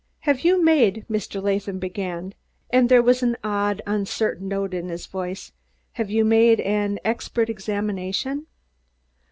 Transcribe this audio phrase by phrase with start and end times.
[0.21, 1.39] "Have you made," Mr.
[1.39, 2.33] Latham began,
[2.71, 5.51] and there was an odd, uncertain note in his voice
[5.91, 8.47] "Have you made an expert examination?"